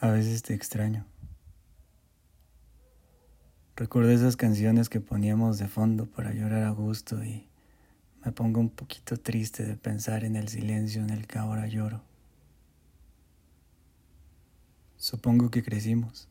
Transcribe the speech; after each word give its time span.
A 0.00 0.10
veces 0.10 0.42
te 0.42 0.54
extraño. 0.54 1.06
Recuerdo 3.76 4.10
esas 4.10 4.36
canciones 4.36 4.88
que 4.88 5.00
poníamos 5.00 5.58
de 5.58 5.68
fondo 5.68 6.06
para 6.06 6.32
llorar 6.32 6.64
a 6.64 6.70
gusto 6.70 7.24
y 7.24 7.48
me 8.24 8.32
pongo 8.32 8.60
un 8.60 8.70
poquito 8.70 9.16
triste 9.16 9.64
de 9.64 9.76
pensar 9.76 10.24
en 10.24 10.36
el 10.36 10.48
silencio 10.48 11.02
en 11.02 11.10
el 11.10 11.26
que 11.26 11.38
ahora 11.38 11.66
lloro. 11.66 12.02
Supongo 14.96 15.50
que 15.50 15.62
crecimos. 15.62 16.28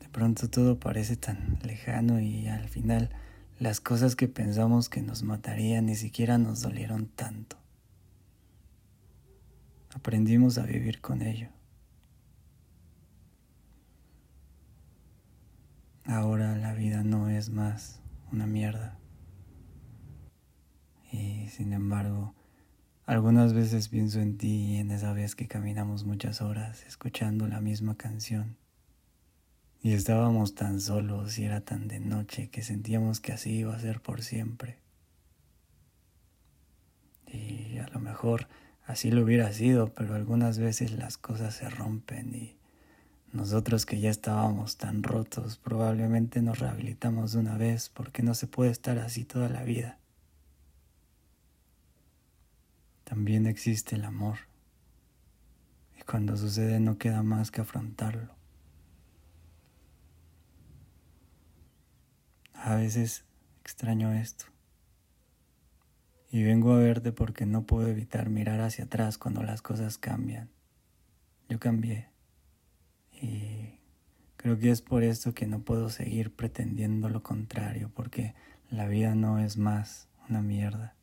De 0.00 0.08
pronto 0.08 0.48
todo 0.48 0.78
parece 0.78 1.16
tan 1.16 1.58
lejano 1.62 2.20
y 2.20 2.48
al 2.48 2.68
final 2.68 3.10
las 3.58 3.80
cosas 3.80 4.16
que 4.16 4.28
pensamos 4.28 4.88
que 4.88 5.02
nos 5.02 5.22
matarían 5.22 5.86
ni 5.86 5.94
siquiera 5.94 6.38
nos 6.38 6.62
dolieron 6.62 7.06
tanto. 7.06 7.56
Aprendimos 9.94 10.58
a 10.58 10.62
vivir 10.64 11.00
con 11.00 11.22
ello. 11.22 11.48
Ahora 16.04 16.56
la 16.56 16.74
vida 16.74 17.02
no 17.02 17.28
es 17.28 17.50
más 17.50 18.00
una 18.32 18.46
mierda. 18.46 18.98
Y 21.12 21.48
sin 21.48 21.72
embargo, 21.72 22.34
algunas 23.04 23.52
veces 23.52 23.88
pienso 23.88 24.20
en 24.20 24.38
ti 24.38 24.74
y 24.74 24.76
en 24.76 24.92
esa 24.92 25.12
vez 25.12 25.34
que 25.34 25.48
caminamos 25.48 26.04
muchas 26.04 26.40
horas 26.40 26.84
escuchando 26.84 27.48
la 27.48 27.60
misma 27.60 27.96
canción. 27.96 28.56
Y 29.82 29.94
estábamos 29.94 30.54
tan 30.54 30.80
solos 30.80 31.38
y 31.38 31.44
era 31.44 31.62
tan 31.62 31.88
de 31.88 31.98
noche 32.00 32.50
que 32.50 32.62
sentíamos 32.62 33.20
que 33.20 33.32
así 33.32 33.50
iba 33.50 33.74
a 33.74 33.80
ser 33.80 34.00
por 34.00 34.22
siempre. 34.22 34.78
Y 37.26 37.78
a 37.78 37.88
lo 37.88 37.98
mejor 37.98 38.46
así 38.90 39.10
lo 39.10 39.22
hubiera 39.22 39.52
sido, 39.52 39.92
pero 39.94 40.14
algunas 40.14 40.58
veces 40.58 40.92
las 40.92 41.16
cosas 41.16 41.54
se 41.54 41.70
rompen 41.70 42.34
y 42.34 42.56
nosotros 43.32 43.86
que 43.86 44.00
ya 44.00 44.10
estábamos 44.10 44.76
tan 44.76 45.04
rotos, 45.04 45.56
probablemente 45.58 46.42
nos 46.42 46.58
rehabilitamos 46.58 47.32
de 47.32 47.38
una 47.38 47.56
vez 47.56 47.88
porque 47.88 48.24
no 48.24 48.34
se 48.34 48.48
puede 48.48 48.72
estar 48.72 48.98
así 48.98 49.24
toda 49.24 49.48
la 49.48 49.62
vida. 49.62 49.98
También 53.04 53.46
existe 53.46 53.94
el 53.94 54.04
amor. 54.04 54.38
Y 55.98 56.02
cuando 56.02 56.36
sucede 56.36 56.80
no 56.80 56.98
queda 56.98 57.22
más 57.22 57.52
que 57.52 57.60
afrontarlo. 57.60 58.34
A 62.54 62.74
veces 62.74 63.24
extraño 63.62 64.12
esto. 64.12 64.46
Y 66.32 66.44
vengo 66.44 66.72
a 66.72 66.78
verte 66.78 67.10
porque 67.12 67.44
no 67.44 67.64
puedo 67.66 67.88
evitar 67.88 68.28
mirar 68.30 68.60
hacia 68.60 68.84
atrás 68.84 69.18
cuando 69.18 69.42
las 69.42 69.62
cosas 69.62 69.98
cambian. 69.98 70.48
Yo 71.48 71.58
cambié. 71.58 72.08
Y 73.12 73.80
creo 74.36 74.58
que 74.58 74.70
es 74.70 74.80
por 74.80 75.02
esto 75.02 75.34
que 75.34 75.48
no 75.48 75.62
puedo 75.62 75.90
seguir 75.90 76.34
pretendiendo 76.34 77.08
lo 77.08 77.24
contrario, 77.24 77.90
porque 77.94 78.34
la 78.70 78.86
vida 78.86 79.16
no 79.16 79.40
es 79.40 79.56
más 79.56 80.08
una 80.28 80.40
mierda. 80.40 80.94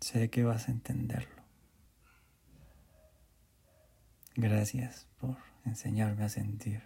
Sé 0.00 0.30
que 0.30 0.42
vas 0.42 0.68
a 0.68 0.72
entenderlo. 0.72 1.42
Gracias 4.34 5.06
por 5.20 5.36
enseñarme 5.66 6.24
a 6.24 6.30
sentir. 6.30 6.82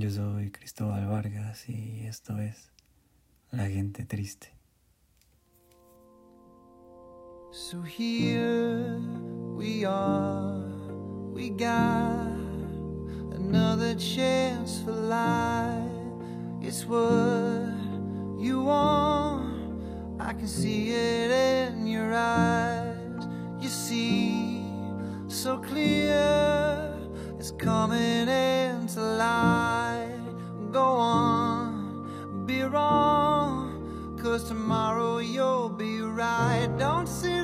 Yo 0.00 0.08
soy 0.10 0.52
Cristóbal 0.52 1.08
Vargas 1.08 1.68
y 1.68 2.06
esto 2.06 2.38
es 2.38 2.70
La 3.50 3.66
gente 3.66 4.04
triste. 4.04 4.54
So 7.50 7.82
here 7.82 8.96
we 9.56 9.84
are, 9.84 10.62
we 11.34 11.50
got 11.50 12.28
another 13.34 13.96
chance 13.96 14.80
for 14.84 14.92
life. 14.92 15.90
It's 16.62 16.86
what 16.86 17.74
you 18.38 18.62
want, 18.62 20.20
I 20.20 20.32
can 20.32 20.46
see 20.46 20.92
it 20.92 21.72
in 21.72 21.88
your 21.88 22.14
eyes. 22.14 23.26
You 23.60 23.68
see 23.68 24.62
so 25.26 25.58
clear, 25.58 26.94
it's 27.36 27.50
coming 27.50 28.28
into 28.28 29.00
light. 29.00 29.87
Cause 34.38 34.48
tomorrow 34.48 35.18
you'll 35.18 35.68
be 35.68 36.00
right. 36.00 36.68
Don't 36.78 37.08
sit 37.08 37.37